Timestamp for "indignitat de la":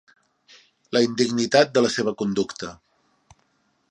1.07-1.93